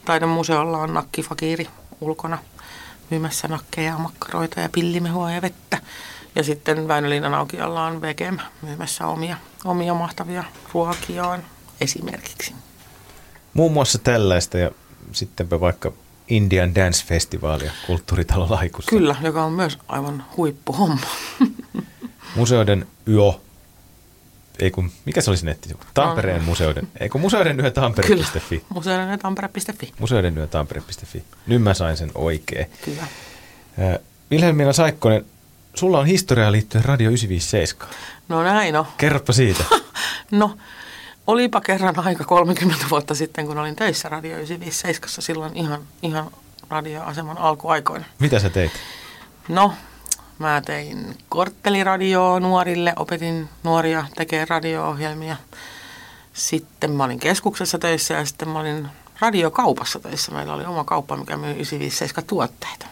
Taidemuseolla 0.05 0.77
on 0.77 0.93
nakkifakiiri 0.93 1.67
ulkona 2.01 2.37
myymässä 3.09 3.47
nakkeja, 3.47 3.97
makkaroita 3.97 4.59
ja 4.59 4.69
pillimehua 4.71 5.31
ja 5.31 5.41
vettä. 5.41 5.77
Ja 6.35 6.43
sitten 6.43 6.87
Väinölinnan 6.87 7.33
aukiolla 7.33 7.85
on 7.85 8.01
VGM 8.01 8.37
myymässä 8.61 9.07
omia, 9.07 9.37
omia 9.65 9.93
mahtavia 9.93 10.43
ruokiaan 10.73 11.43
esimerkiksi. 11.81 12.53
Muun 13.53 13.71
muassa 13.71 13.99
tällaista 13.99 14.57
ja 14.57 14.71
sittenpä 15.11 15.59
vaikka 15.59 15.91
Indian 16.27 16.75
Dance 16.75 17.05
Festivalia 17.05 17.71
kulttuuritalo 17.87 18.47
Laikussa. 18.49 18.89
Kyllä, 18.89 19.15
joka 19.21 19.43
on 19.45 19.53
myös 19.53 19.77
aivan 19.87 20.25
huippuhomma. 20.37 21.07
Museoiden 22.35 22.87
yö, 23.07 23.31
ei 24.59 24.71
kun, 24.71 24.91
mikä 25.05 25.21
se 25.21 25.31
olisi 25.31 25.45
nettisivu? 25.45 25.79
Tampereen 25.93 26.43
museoiden, 26.43 26.87
ei 26.99 27.09
kun 27.09 27.21
museoiden 27.21 27.59
yö 27.59 27.71
tampere.fi. 27.71 28.63
Museoiden 28.69 29.09
ja 29.09 29.17
tampere.fi. 29.17 29.93
Museoiden 29.99 30.37
yö 30.37 30.47
tampere.fi. 30.47 31.23
Nyt 31.47 31.61
mä 31.61 31.73
sain 31.73 31.97
sen 31.97 32.11
oikein. 32.15 32.67
Kyllä. 32.85 33.01
Äh, 33.01 33.99
Vilhelmiina 34.31 34.73
Saikkonen, 34.73 35.25
sulla 35.75 35.99
on 35.99 36.05
historiaa 36.05 36.51
liittyen 36.51 36.85
Radio 36.85 37.09
957. 37.09 37.87
No 38.27 38.43
näin 38.43 38.75
on. 38.75 38.85
Kerropa 38.97 39.33
siitä. 39.33 39.63
No, 40.31 40.57
olipa 41.27 41.61
kerran 41.61 41.99
aika 41.99 42.23
30 42.23 42.85
vuotta 42.89 43.15
sitten, 43.15 43.47
kun 43.47 43.57
olin 43.57 43.75
töissä 43.75 44.09
Radio 44.09 44.31
957, 44.31 45.09
silloin 45.21 45.57
ihan, 45.57 45.81
ihan 46.01 46.31
radioaseman 46.69 47.37
alkuaikoina. 47.37 48.05
Mitä 48.19 48.39
sä 48.39 48.49
teit? 48.49 48.71
No, 49.47 49.73
mä 50.39 50.61
tein 50.65 51.17
kortteliradioa 51.29 52.39
nuorille, 52.39 52.93
opetin 52.95 53.49
nuoria 53.63 54.05
tekemään 54.15 54.47
radio-ohjelmia. 54.47 55.35
Sitten 56.33 56.91
mä 56.91 57.03
olin 57.03 57.19
keskuksessa 57.19 57.79
töissä 57.79 58.13
ja 58.13 58.25
sitten 58.25 58.49
mä 58.49 58.59
olin 58.59 58.87
radiokaupassa 59.19 59.99
töissä. 59.99 60.31
Meillä 60.31 60.53
oli 60.53 60.65
oma 60.65 60.83
kauppa, 60.83 61.17
mikä 61.17 61.37
myy 61.37 61.51
957 61.51 62.25
tuotteita. 62.27 62.85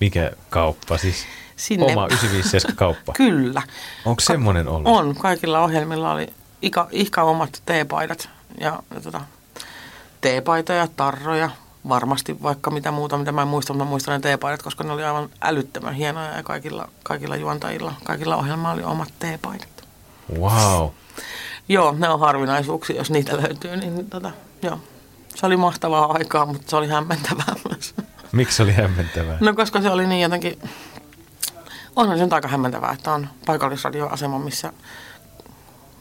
Mikä 0.00 0.30
kauppa 0.50 0.98
siis? 0.98 1.26
Sinne- 1.56 1.86
Oma 1.92 2.06
957 2.06 2.76
kauppa. 2.76 3.12
Kyllä. 3.22 3.62
Onko 4.04 4.20
semmoinen 4.20 4.68
ollut? 4.68 4.86
On. 4.86 5.14
Kaikilla 5.16 5.60
ohjelmilla 5.60 6.12
oli 6.12 6.26
ika, 6.62 6.88
ihka 6.90 7.22
omat 7.22 7.62
teepaidat 7.66 8.28
ja, 8.60 8.82
ja 8.94 9.00
tota, 9.00 9.20
teepaitoja, 10.20 10.88
tarroja, 10.96 11.50
varmasti 11.88 12.42
vaikka 12.42 12.70
mitä 12.70 12.90
muuta, 12.90 13.18
mitä 13.18 13.32
mä 13.32 13.42
en 13.42 13.48
muista, 13.48 13.72
mutta 13.72 13.84
mä 13.84 13.88
muistan 13.90 14.12
ne 14.14 14.20
teepaidat, 14.20 14.62
koska 14.62 14.84
ne 14.84 14.92
oli 14.92 15.04
aivan 15.04 15.28
älyttömän 15.42 15.94
hienoja 15.94 16.36
ja 16.36 16.42
kaikilla, 16.42 16.88
kaikilla 17.02 17.36
juontajilla, 17.36 17.94
kaikilla 18.04 18.36
ohjelmilla 18.36 18.72
oli 18.72 18.82
omat 18.82 19.12
teepaidat. 19.18 19.68
Wow. 20.38 20.88
Joo, 21.68 21.94
ne 21.98 22.08
on 22.08 22.20
harvinaisuuksia, 22.20 22.96
jos 22.96 23.10
niitä 23.10 23.36
löytyy, 23.36 23.76
niin 23.76 24.10
tota, 24.10 24.30
joo. 24.62 24.80
Se 25.34 25.46
oli 25.46 25.56
mahtavaa 25.56 26.12
aikaa, 26.12 26.46
mutta 26.46 26.70
se 26.70 26.76
oli 26.76 26.88
hämmentävää 26.88 27.54
myös. 27.68 27.94
Miksi 28.32 28.56
se 28.56 28.62
oli 28.62 28.72
hämmentävää? 28.72 29.38
No 29.40 29.54
koska 29.54 29.82
se 29.82 29.90
oli 29.90 30.06
niin 30.06 30.22
jotenkin, 30.22 30.58
onhan 31.96 32.18
se 32.18 32.24
nyt 32.24 32.32
aika 32.32 32.48
hämmentävää, 32.48 32.92
että 32.92 33.12
on 33.12 33.28
paikallisradioasema, 33.46 34.38
missä, 34.38 34.72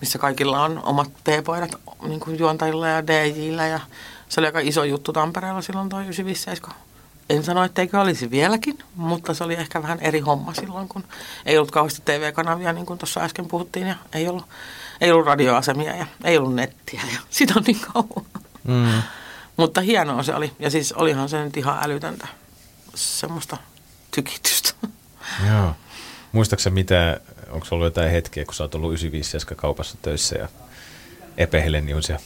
missä 0.02 0.20
kaikilla 0.20 0.64
on 0.64 0.84
omat 0.84 1.12
teepaidat 1.24 1.72
niin 2.08 2.20
kuin 2.20 2.40
juontajilla 2.40 2.88
ja 2.88 3.08
DJillä 3.08 3.68
ja 3.68 3.80
se 4.30 4.40
oli 4.42 4.48
aika 4.48 4.60
iso 4.60 4.84
juttu 4.84 5.14
Tampereella 5.14 5.62
silloin 5.62 5.90
toi 5.90 6.02
957. 6.02 6.76
En 7.30 7.44
sano, 7.44 7.64
etteikö 7.64 8.02
olisi 8.02 8.32
vieläkin, 8.32 8.80
mutta 8.96 9.34
se 9.34 9.44
oli 9.44 9.54
ehkä 9.54 9.82
vähän 9.82 10.00
eri 10.00 10.20
homma 10.20 10.54
silloin, 10.54 10.88
kun 10.88 11.04
ei 11.46 11.58
ollut 11.58 11.72
kauheasti 11.72 12.02
TV-kanavia, 12.06 12.74
niin 12.74 12.86
kuin 12.86 13.00
tuossa 13.00 13.22
äsken 13.22 13.46
puhuttiin, 13.46 13.88
ja 13.88 13.96
ei 14.14 14.28
ollut, 14.28 14.46
ei 15.02 15.12
ollut 15.12 15.26
radioasemia 15.26 15.96
ja 15.96 16.06
ei 16.24 16.38
ollut 16.38 16.56
nettiä 16.56 17.02
ja 17.14 17.20
sitä 17.30 17.54
on 17.58 17.64
niin 17.64 17.80
kauan. 17.94 18.26
Mm. 18.64 19.02
Mutta 19.60 19.82
hienoa 19.82 20.24
se 20.24 20.36
oli. 20.36 20.52
Ja 20.60 20.70
siis 20.70 20.94
olihan 20.94 21.30
se 21.30 21.44
nyt 21.44 21.58
ihan 21.58 21.78
älytöntä 21.82 22.28
semmoista 22.96 23.58
tykitystä. 24.12 24.70
Joo. 25.50 25.76
Muistaaksä 26.32 26.70
mitä, 26.70 27.20
onko 27.50 27.68
ollut 27.72 27.86
jotain 27.86 28.12
hetkeä, 28.12 28.46
kun 28.46 28.54
sä 28.54 28.64
oot 28.64 28.76
ollut 28.76 28.90
95 28.90 29.38
kaupassa 29.56 29.98
töissä 30.02 30.38
ja 30.38 30.48
Epe 31.38 31.64
Helenius 31.64 32.10
ja 32.10 32.20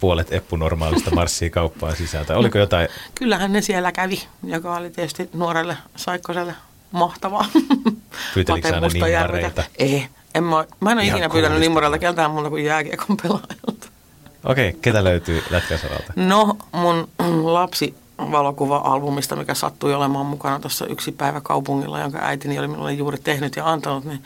puolet 0.00 0.32
Eppu 0.32 0.56
normaalista 0.56 1.10
marssii 1.10 1.50
kauppaan 1.50 1.96
sisään? 1.96 2.26
Tai 2.26 2.36
oliko 2.36 2.58
jotain, 2.58 2.88
Kyllähän 3.14 3.52
ne 3.52 3.60
siellä 3.60 3.92
kävi, 3.92 4.22
joka 4.42 4.76
oli 4.76 4.90
tietysti 4.90 5.30
nuorelle 5.32 5.76
Saikkoselle 5.96 6.54
mahtavaa. 6.90 7.46
Pyytelikö 8.34 8.68
sä 8.68 8.74
aina 8.74 8.88
nimmareita? 8.88 9.64
Ei. 9.78 10.08
En 10.34 10.44
mä, 10.44 10.64
mä 10.80 10.92
en 10.92 10.98
ole 10.98 11.04
Ihan 11.04 11.18
ikinä 11.18 11.30
pyytänyt 11.30 11.74
vaan. 11.74 12.00
keltään 12.00 12.30
muuta 12.30 12.50
kuin 12.50 12.64
jääkiekon 12.64 13.16
pelaajalta. 13.22 13.79
Okei, 14.44 14.68
okay, 14.68 14.80
ketä 14.80 15.04
löytyy 15.04 15.42
lätkäsaralta? 15.50 16.12
No, 16.16 16.56
mun 16.72 17.08
lapsi 17.54 17.94
valokuva-albumista, 18.18 19.36
mikä 19.36 19.54
sattui 19.54 19.94
olemaan 19.94 20.26
mukana 20.26 20.60
tuossa 20.60 20.86
yksi 20.86 21.12
päivä 21.12 21.40
kaupungilla, 21.40 22.00
jonka 22.00 22.18
äitini 22.22 22.58
oli 22.58 22.68
minulle 22.68 22.92
juuri 22.92 23.18
tehnyt 23.18 23.56
ja 23.56 23.70
antanut, 23.70 24.04
niin 24.04 24.22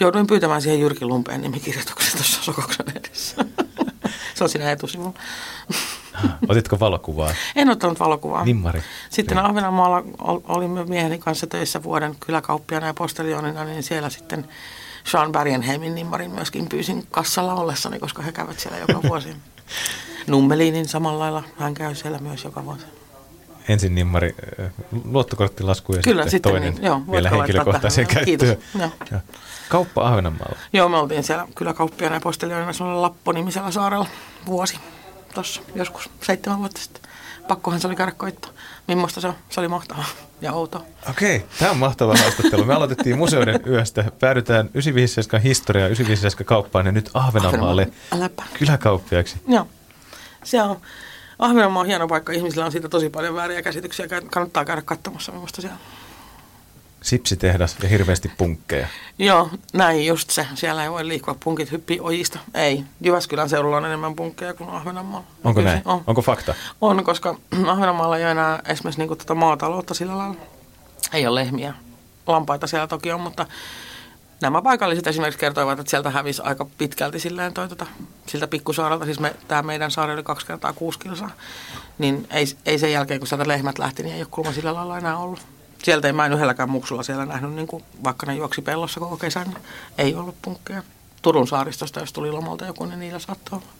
jouduin 0.00 0.26
pyytämään 0.26 0.62
siihen 0.62 0.80
Jyrki 0.80 1.04
Lumpeen 1.04 1.40
nimikirjoituksen 1.40 2.12
tuossa 2.12 2.42
sokoksen 2.42 2.86
edessä. 2.94 3.36
Se 4.34 4.44
on 4.44 4.50
siinä 4.50 4.72
etusivulla. 4.72 5.12
Otitko 6.48 6.80
valokuvaa? 6.80 7.30
En 7.56 7.70
ottanut 7.70 8.00
valokuvaa. 8.00 8.44
Nimmari. 8.44 8.82
Sitten 9.10 9.36
Joo. 9.36 9.46
Ahvenanmaalla 9.46 10.02
ol- 10.18 10.40
olimme 10.48 10.84
mieheni 10.84 11.18
kanssa 11.18 11.46
töissä 11.46 11.82
vuoden 11.82 12.16
kyläkauppiana 12.20 12.86
ja 12.86 12.94
postelionina, 12.94 13.64
niin 13.64 13.82
siellä 13.82 14.10
sitten 14.10 14.48
Sean 15.10 15.32
Bergenheimin 15.32 15.94
nimmarin 15.94 16.30
myöskin 16.30 16.68
pyysin 16.68 17.06
kassalla 17.10 17.54
ollessani, 17.54 17.98
koska 17.98 18.22
he 18.22 18.32
käyvät 18.32 18.58
siellä 18.58 18.78
joka 18.78 19.02
vuosi. 19.02 19.36
Nummelinin 20.26 20.88
samalla 20.88 21.18
lailla, 21.18 21.42
hän 21.58 21.74
käy 21.74 21.94
siellä 21.94 22.18
myös 22.18 22.44
joka 22.44 22.64
vuosi. 22.64 22.86
Ensin 23.68 23.94
nimmari, 23.94 24.34
äh, 24.60 24.72
luottokorttilasku 25.04 25.94
ja 25.94 26.02
Kyllä, 26.02 26.22
sitten, 26.22 26.30
sitten 26.30 26.52
toinen 26.52 26.74
niin, 26.74 26.84
joo, 26.84 27.02
vielä 27.10 27.30
henkilökohtaiseen 27.30 28.06
käyttöön. 28.06 28.24
Kiitos, 28.24 28.48
joo. 28.78 29.20
Kauppa 29.68 30.08
Ahvenanmaalla. 30.08 30.58
Joo, 30.72 30.88
me 30.88 30.96
oltiin 30.96 31.24
siellä 31.24 31.48
kyläkauppiana 31.54 32.16
ja 32.16 32.20
postelionina 32.20 32.72
sellaisella 32.72 33.02
Lappo-nimisellä 33.02 33.70
saarella 33.70 34.06
vuosi 34.46 34.78
tuossa 35.34 35.60
joskus 35.74 36.10
seitsemän 36.22 36.58
vuotta 36.58 36.80
sitten. 36.80 37.07
Pakkohan 37.48 37.80
se 37.80 37.86
oli 37.86 37.96
käydä 37.96 38.12
koittaa. 38.12 38.50
Mimmosta 38.88 39.20
se 39.20 39.26
on? 39.28 39.34
Se 39.50 39.60
oli 39.60 39.68
mahtavaa 39.68 40.04
ja 40.40 40.52
outoa. 40.52 40.82
Okei, 41.10 41.44
tämä 41.58 41.70
on 41.70 41.76
mahtava 41.76 42.14
haastattelu. 42.16 42.64
Me 42.64 42.74
aloitettiin 42.74 43.18
museoiden 43.18 43.60
yöstä, 43.66 44.04
päädytään 44.20 44.66
957 44.74 45.42
historiaa, 45.42 45.86
957 45.88 46.44
kauppaan 46.46 46.86
ja 46.86 46.92
nyt 46.92 47.10
Ahvenanmaalle 47.14 47.88
Äläpä. 48.12 48.42
kyläkauppiaksi. 48.58 49.36
Joo. 49.48 49.66
Se 50.44 50.62
on. 50.62 50.76
Ahvenanmaa 51.38 51.80
on 51.80 51.86
hieno 51.86 52.08
paikka. 52.08 52.32
Ihmisillä 52.32 52.64
on 52.66 52.72
siitä 52.72 52.88
tosi 52.88 53.10
paljon 53.10 53.34
vääriä 53.34 53.62
käsityksiä. 53.62 54.06
Kä- 54.06 54.28
Kannattaa 54.30 54.64
käydä 54.64 54.82
katsomassa, 54.82 55.32
millaista 55.32 55.60
siellä. 55.60 55.78
Sipsitehdas 57.02 57.76
ja 57.82 57.88
hirveästi 57.88 58.32
punkkeja. 58.38 58.86
Joo, 59.18 59.50
näin 59.72 60.06
just 60.06 60.30
se. 60.30 60.46
Siellä 60.54 60.82
ei 60.84 60.90
voi 60.90 61.08
liikkua. 61.08 61.36
Punkit 61.44 61.72
hyppii 61.72 62.00
ojista. 62.00 62.38
Ei. 62.54 62.84
Jyväskylän 63.00 63.48
seudulla 63.48 63.76
on 63.76 63.84
enemmän 63.86 64.14
punkkeja 64.14 64.54
kuin 64.54 64.70
Ahvenanmaalla. 64.70 65.26
Onko 65.44 65.60
Kyllä 65.60 65.70
näin? 65.70 65.82
On. 65.84 66.04
Onko 66.06 66.22
fakta? 66.22 66.54
on, 66.80 67.04
koska 67.04 67.34
Ahvenanmaalla 67.66 68.16
ei 68.16 68.24
ole 68.24 68.30
enää 68.30 68.62
esimerkiksi 68.68 69.00
niin 69.06 69.18
tätä 69.18 69.34
maataloutta 69.34 69.94
sillä 69.94 70.18
lailla. 70.18 70.36
Ei 71.12 71.26
ole 71.26 71.34
lehmiä. 71.40 71.74
Lampaita 72.26 72.66
siellä 72.66 72.86
toki 72.86 73.12
on, 73.12 73.20
mutta 73.20 73.46
nämä 74.40 74.62
paikalliset 74.62 75.06
esimerkiksi 75.06 75.40
kertoivat, 75.40 75.78
että 75.78 75.90
sieltä 75.90 76.10
hävisi 76.10 76.42
aika 76.42 76.66
pitkälti 76.78 77.20
silleen 77.20 77.54
toi, 77.54 77.68
tota, 77.68 77.86
siltä 78.26 78.46
pikkusaarelta, 78.46 79.04
siis 79.04 79.20
me, 79.20 79.34
tämä 79.48 79.62
meidän 79.62 79.90
saari 79.90 80.12
oli 80.12 80.22
kaksi 80.22 80.46
kertaa 80.46 80.72
kuusi 80.72 80.98
kilsaa, 80.98 81.30
niin 81.98 82.26
ei, 82.30 82.46
ei 82.66 82.78
sen 82.78 82.92
jälkeen, 82.92 83.20
kun 83.20 83.26
sieltä 83.26 83.48
lehmät 83.48 83.78
lähti, 83.78 84.02
niin 84.02 84.14
ei 84.14 84.20
ole 84.20 84.28
kulma 84.30 84.52
sillä 84.52 84.74
lailla 84.74 84.98
enää 84.98 85.18
ollut. 85.18 85.40
Sieltä 85.82 86.06
ei 86.06 86.12
mä 86.12 86.26
en 86.26 86.32
yhdelläkään 86.32 86.70
muksulla 86.70 87.02
siellä 87.02 87.26
nähnyt, 87.26 87.52
niin 87.54 87.66
kuin, 87.66 87.84
vaikka 88.04 88.26
ne 88.26 88.34
juoksi 88.34 88.62
pellossa 88.62 89.00
koko 89.00 89.16
kesän, 89.16 89.46
niin 89.46 89.58
ei 89.98 90.14
ollut 90.14 90.34
punkkeja. 90.42 90.82
Turun 91.22 91.48
saaristosta, 91.48 92.00
jos 92.00 92.12
tuli 92.12 92.30
lomalta 92.32 92.66
joku, 92.66 92.84
niin 92.86 93.00
niillä 93.00 93.18
saattoi 93.18 93.58
olla. 93.58 93.72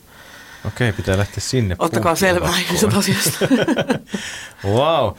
Okei, 0.66 0.92
pitää 0.92 1.18
lähteä 1.18 1.40
sinne. 1.40 1.76
Ottakaa 1.78 2.14
selvää 2.14 2.58
ihmiset 2.58 2.94
asiasta. 2.94 3.30
Wow. 4.64 5.12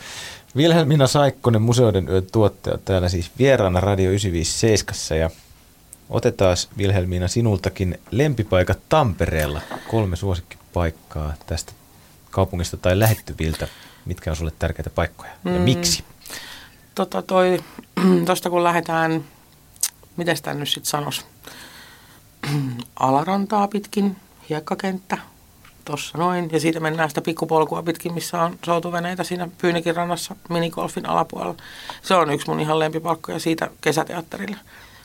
Vilhelmina 0.58 1.08
Saikkonen, 1.08 1.62
museoiden 1.62 2.10
yön 2.10 2.28
tuottaja, 2.32 2.78
täällä 2.78 3.10
siis 3.10 3.32
vieraana 3.40 3.80
Radio 3.80 4.10
957. 4.10 5.20
Ja 5.20 5.30
otetaan 6.10 6.58
Vilhelmina 6.78 7.28
sinultakin 7.28 8.00
lempipaikat 8.12 8.80
Tampereella. 8.90 9.62
Kolme 9.88 10.16
suosikkipaikkaa 10.16 11.34
tästä 11.48 11.72
kaupungista 12.32 12.78
tai 12.78 13.00
lähettyviltä. 13.00 13.68
Mitkä 14.06 14.30
on 14.30 14.36
sulle 14.36 14.52
tärkeitä 14.60 14.90
paikkoja 14.90 15.32
ja 15.46 15.52
Mm. 15.52 15.62
miksi? 15.62 16.04
Tota 17.06 17.22
toi, 17.22 17.60
tosta 18.26 18.50
kun 18.50 18.64
lähdetään 18.64 19.24
miten 20.18 20.38
sitä 20.38 20.54
nyt 20.54 20.70
sitten 20.70 20.90
sanoisi, 20.90 21.26
alarantaa 23.00 23.68
pitkin, 23.68 24.16
hiekkakenttä, 24.50 25.18
tuossa 25.86 26.18
noin. 26.18 26.50
Ja 26.52 26.60
siitä 26.60 26.80
mennään 26.80 27.10
sitä 27.10 27.22
pikkupolkua 27.22 27.84
pitkin, 27.84 28.14
missä 28.14 28.42
on 28.42 28.60
soutuveneitä 28.66 29.24
siinä 29.24 29.50
Pyynikin 29.62 29.96
rannassa 29.96 30.36
minigolfin 30.50 31.10
alapuolella. 31.10 31.56
Se 32.02 32.16
on 32.16 32.32
yksi 32.32 32.48
mun 32.48 32.60
ihan 32.60 32.80
lempipalkkoja 32.80 33.40
siitä 33.40 33.70
kesäteatterille, 33.82 34.58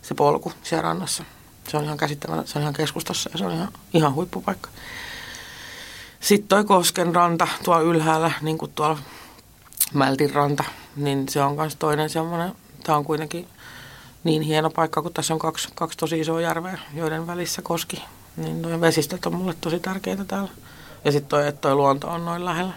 se 0.03 0.15
polku 0.15 0.53
siellä 0.63 0.83
rannassa. 0.83 1.25
Se 1.69 1.77
on 1.77 1.85
ihan 1.85 1.97
käsittämättä, 1.97 2.53
se 2.53 2.59
on 2.59 2.63
ihan 2.63 2.75
keskustassa 2.75 3.31
ja 3.33 3.39
se 3.39 3.45
on 3.45 3.53
ihan, 3.53 3.69
ihan 3.93 4.15
huippupaikka. 4.15 4.71
Sitten 6.21 6.49
toi 6.49 6.65
Kosken 6.65 7.15
ranta 7.15 7.49
tuolla 7.65 7.83
ylhäällä, 7.83 8.31
niin 8.41 8.59
kuin 8.59 8.73
tuolla 8.75 8.99
Mältin 9.93 10.35
ranta, 10.35 10.65
niin 10.97 11.29
se 11.29 11.43
on 11.43 11.57
myös 11.57 11.77
toinen 11.77 12.11
semmoinen, 12.11 12.53
tämä 12.85 12.99
on 12.99 13.05
kuitenkin 13.05 13.49
niin 14.25 14.43
hieno 14.43 14.71
paikka, 14.71 15.03
kun 15.03 15.13
tässä 15.13 15.35
on 15.35 15.41
kaksi, 15.41 15.69
kaksi 15.75 15.99
tosi 15.99 16.21
isoa 16.21 16.41
järveä, 16.41 16.79
joiden 16.95 17.27
välissä 17.27 17.63
koski. 17.63 18.05
Niin 18.37 18.63
noin 18.63 18.81
vesistöt 18.81 19.27
on 19.27 19.35
mulle 19.35 19.55
tosi 19.61 19.81
tärkeitä 19.81 20.25
täällä. 20.25 20.51
Ja 21.05 21.13
sitten 21.13 21.29
toi, 21.29 21.49
että 21.49 21.61
toi 21.61 21.75
luonto 21.75 22.09
on 22.09 22.25
noin 22.25 22.45
lähellä, 22.45 22.73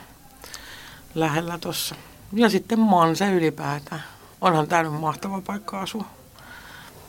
lähellä 1.16 1.58
tuossa. 1.58 1.96
Ja 2.34 2.50
sitten 2.50 2.80
Manse 2.80 3.32
ylipäätään. 3.32 4.04
Onhan 4.42 4.68
tämä 4.68 4.84
nyt 4.84 4.94
mahtava 4.94 5.42
paikka 5.42 5.82
asua. 5.82 6.06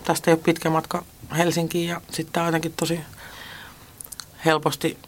Tästä 0.05 0.31
ei 0.31 0.35
ole 0.35 0.43
pitkä 0.45 0.71
matka 0.71 1.05
Helsinkiin 1.37 1.89
ja 1.89 2.01
sitten 2.11 2.33
tämä 2.33 2.47
jotenkin 2.47 2.73
tosi 2.73 3.01
helposti 4.45 4.99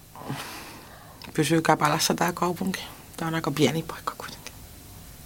pysyy 1.34 1.62
käpälässä 1.62 2.14
tämä 2.14 2.32
kaupunki. 2.32 2.80
Tämä 3.16 3.28
on 3.28 3.34
aika 3.34 3.50
pieni 3.50 3.82
paikka. 3.82 4.14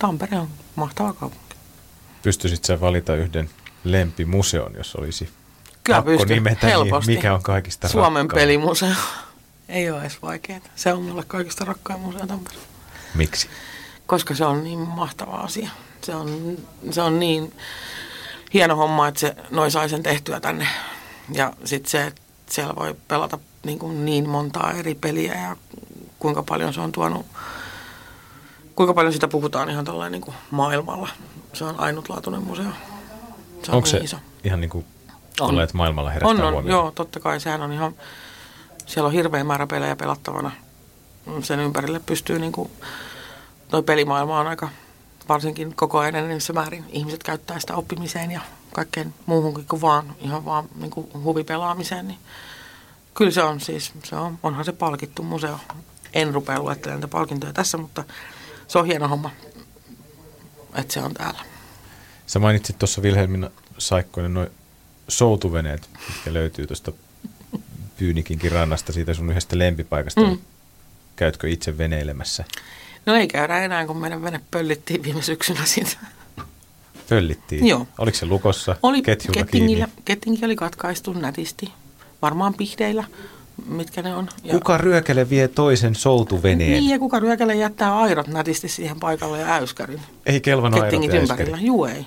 Tampere 0.05 0.39
on 0.39 0.49
mahtava 0.77 1.13
kaupunki. 1.13 1.57
Pystyisit 2.23 2.65
sä 2.65 2.81
valita 2.81 3.15
yhden 3.15 3.51
lempimuseon, 3.85 4.75
jos 4.75 4.97
olisi 4.97 5.29
Kyllä 5.85 5.97
pakko 5.97 6.11
pystyn, 6.11 6.35
nimetä, 6.35 6.67
helposti. 6.67 7.11
Niin 7.11 7.19
mikä 7.19 7.35
on 7.35 7.43
kaikista 7.43 7.89
Suomen 7.89 8.23
rakkain? 8.23 8.41
pelimuseo. 8.41 8.89
Ei 9.69 9.91
ole 9.91 10.01
edes 10.01 10.23
vaikeaa. 10.23 10.61
Se 10.77 10.93
on 10.93 11.03
mulle 11.03 11.25
kaikista 11.27 11.65
rakkain 11.65 12.01
museo 12.01 12.27
Tampereella. 12.27 12.67
Miksi? 13.15 13.49
koska 14.07 14.35
se 14.35 14.45
on 14.45 14.65
niin 14.65 14.79
mahtava 14.79 15.37
asia. 15.37 15.71
Se 16.03 16.15
on, 16.15 16.57
se 16.91 17.03
on 17.03 17.21
niin 17.21 17.53
hieno 18.55 18.77
homma, 18.77 19.09
että 19.09 19.21
se 19.21 19.37
noin 19.51 19.71
sai 19.71 19.89
sen 19.89 20.03
tehtyä 20.03 20.41
tänne. 20.41 20.69
Ja 21.33 21.53
sitten 21.65 21.91
se, 21.91 22.07
että 22.07 22.21
siellä 22.51 22.75
voi 22.77 22.95
pelata 23.09 23.39
niin, 23.65 23.79
kuin 23.79 24.05
niin 24.05 24.29
montaa 24.29 24.73
eri 24.73 24.95
peliä 24.95 25.35
ja 25.35 25.57
kuinka 26.19 26.43
paljon 26.43 26.75
se 26.75 26.81
on 26.81 26.93
tuonut, 26.93 27.27
kuinka 28.77 28.95
paljon 28.95 29.13
sitä 29.13 29.29
puhutaan 29.29 29.71
ihan 29.71 29.85
tällainen 29.85 30.13
niin 30.13 30.23
kuin 30.23 30.35
maailmalla. 30.51 31.09
Se 31.53 31.65
on 31.65 31.81
ainutlaatuinen 31.81 32.43
museo. 32.43 32.65
Se 33.63 33.71
on 33.71 33.75
Onko 33.77 33.87
se 33.87 33.97
niin 33.97 34.05
iso. 34.05 34.17
ihan 34.45 34.61
niin 34.61 34.71
kuin 34.71 34.87
On. 35.41 35.51
olleet 35.51 35.75
maailmalla 35.75 36.11
herättää 36.11 36.31
On, 36.31 36.41
on, 36.41 36.53
huomiota? 36.53 36.71
joo, 36.77 36.91
totta 36.91 37.21
kai. 37.21 37.41
Sehän 37.41 37.63
on 37.63 37.73
ihan, 37.73 37.95
siellä 38.87 39.07
on 39.07 39.13
hirveä 39.13 39.45
määrä 39.45 39.67
pelejä 39.67 39.97
pelattavana. 39.97 40.51
Sen 41.43 41.61
ympärille 41.61 42.01
pystyy 42.07 42.39
niin 42.39 42.53
kuin, 42.53 42.71
toi 43.69 43.83
pelimaailma 43.83 44.41
on 44.41 44.47
aika, 44.47 44.69
varsinkin 45.29 45.75
koko 45.77 45.99
ajan 45.99 46.15
enenevissä 46.15 46.53
määrin, 46.53 46.85
ihmiset 46.89 47.23
käyttää 47.23 47.61
sitä 47.61 47.75
oppimiseen 47.77 48.31
ja 48.31 48.41
kaikkeen 48.73 49.15
muuhunkin 49.27 49.67
kuin 49.69 49.83
vaan, 49.83 50.15
ihan 50.21 50.45
vaan 50.45 50.65
niin 50.75 50.91
kuin 50.91 51.07
huvipelaamiseen. 51.25 52.09
Niin 52.09 52.19
kyllä 53.15 53.31
se 53.31 53.43
on 53.43 53.61
siis, 53.61 53.93
se 54.05 54.17
on, 54.17 54.39
onhan 54.43 54.65
se 54.65 54.73
palkittu 54.73 55.23
museo. 55.23 55.59
En 56.15 56.35
rupea 56.35 56.61
luettelemaan 56.61 57.01
niitä 57.01 57.09
palkintoja 57.13 57.53
tässä, 57.53 57.79
mutta 57.79 58.05
se 58.75 58.79
on 58.79 58.87
hieno 58.87 59.09
homma, 59.09 59.31
että 60.75 60.95
se 60.95 61.01
on 61.01 61.15
täällä. 61.15 61.41
Sä 62.27 62.39
mainitsit 62.39 62.79
tuossa 62.79 63.03
Vilhelmina 63.03 63.51
Saikkoinen 63.79 64.35
noin 64.35 64.51
soutuveneet, 65.09 65.89
mitkä 66.09 66.33
löytyy 66.33 66.67
tuosta 66.67 66.93
Pyynikinkin 67.99 68.53
rannasta, 68.53 68.93
siitä 68.93 69.15
sun 69.15 69.31
yhdestä 69.31 69.59
lempipaikasta. 69.59 70.21
Mm. 70.21 70.39
Käytkö 71.17 71.49
itse 71.49 71.79
veneilemässä? 71.79 72.45
No 73.07 73.15
ei 73.15 73.29
käydä 73.29 73.59
enää, 73.59 73.87
kun 73.87 73.97
meidän 73.97 74.23
vene 74.23 74.41
pöllittiin 74.51 75.03
viime 75.03 75.23
syksynä 75.23 75.65
siitä. 75.65 75.97
Pöllittiin? 77.09 77.67
Joo. 77.67 77.87
Oliko 77.99 78.19
se 78.19 78.27
lukossa 78.27 78.77
Oli 78.83 79.03
ketjulla 79.03 79.45
kettingillä, 79.45 79.87
kiinni? 79.87 80.03
kettinki 80.05 80.45
oli 80.45 80.57
katkaistu 80.57 81.13
nätisti. 81.13 81.73
Varmaan 82.23 82.55
pihdeillä, 82.55 83.05
mitkä 83.67 84.03
ne 84.03 84.15
on. 84.15 84.29
Ja, 84.45 84.53
Kuka 84.53 84.79
ryökele 84.79 85.31
vie 85.31 85.49
toisen 85.49 85.95
soutuveneen? 85.95 86.71
Niin, 86.71 86.89
ja 86.89 86.99
kuka 86.99 87.19
ryökälle 87.19 87.55
jättää 87.55 87.99
airot 87.99 88.27
nätisti 88.27 88.69
siihen 88.69 89.01
paikalle 89.01 89.41
ja 89.41 89.47
äyskärin. 89.47 90.01
Ei 90.27 90.41
kelvannut 90.41 90.83
airot 90.83 91.05
ja 91.05 91.21
ympärillä. 91.21 91.59
Juu 91.61 91.85
ei. 91.85 92.07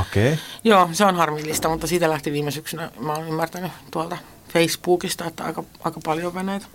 Okei. 0.00 0.32
Okay. 0.32 0.44
Joo, 0.64 0.88
se 0.92 1.04
on 1.04 1.16
harmillista, 1.16 1.68
mutta 1.68 1.86
siitä 1.86 2.10
lähti 2.10 2.32
viime 2.32 2.50
syksynä, 2.50 2.90
mä 3.00 3.12
oon 3.12 3.28
ymmärtänyt 3.28 3.72
tuolta 3.90 4.16
Facebookista, 4.52 5.24
että 5.24 5.44
aika, 5.44 5.64
aika 5.84 6.00
paljon 6.04 6.34
veneitä. 6.34 6.66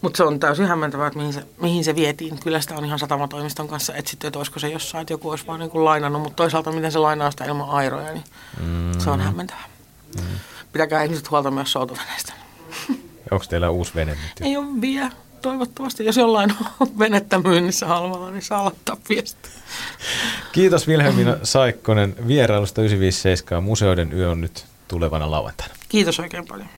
Mutta 0.00 0.16
se 0.16 0.24
on 0.24 0.40
täysin 0.40 0.66
hämmentävää, 0.66 1.06
että 1.06 1.18
mihin 1.18 1.32
se, 1.32 1.44
mihin 1.60 1.84
se 1.84 1.94
vietiin. 1.94 2.38
Kyllä 2.38 2.60
sitä 2.60 2.76
on 2.76 2.84
ihan 2.84 2.98
satamatoimiston 2.98 3.68
kanssa 3.68 3.94
etsitty, 3.94 4.26
että 4.26 4.38
olisiko 4.38 4.58
se 4.58 4.68
jossain, 4.68 5.02
että 5.02 5.12
joku 5.12 5.30
olisi 5.30 5.46
vaan 5.46 5.60
niin 5.60 5.70
kuin 5.70 5.84
lainannut, 5.84 6.22
mutta 6.22 6.36
toisaalta 6.36 6.72
miten 6.72 6.92
se 6.92 6.98
lainaa 6.98 7.30
sitä 7.30 7.44
ilman 7.44 7.70
airoja, 7.70 8.12
niin 8.12 8.24
mm. 8.60 9.00
se 9.00 9.10
on 9.10 9.20
hämmentävää. 9.20 9.64
Mm. 10.16 10.22
Pitäkää 10.72 11.02
ihmiset 11.02 11.30
huolta 11.30 11.50
myös 11.50 11.72
soutuveneistä. 11.72 12.32
Onko 13.30 13.44
teillä 13.48 13.70
uusi 13.70 13.94
vene 13.94 14.12
nyt? 14.12 14.46
Ei 14.46 14.56
ole 14.56 14.80
vielä, 14.80 15.10
toivottavasti. 15.42 16.04
Jos 16.04 16.16
jollain 16.16 16.54
on 16.80 16.98
venettä 16.98 17.38
myynnissä 17.38 17.86
halvalla, 17.86 18.30
niin 18.30 18.42
saa 18.42 18.64
laittaa 18.64 18.96
viestiä. 19.08 19.50
Kiitos 20.52 20.88
Vilhelmina 20.88 21.36
Saikkonen 21.42 22.14
vierailusta 22.26 22.82
957. 22.82 23.62
Museoiden 23.64 24.12
yö 24.12 24.30
on 24.30 24.40
nyt 24.40 24.64
tulevana 24.88 25.30
lauantaina. 25.30 25.74
Kiitos 25.88 26.20
oikein 26.20 26.46
paljon. 26.46 26.68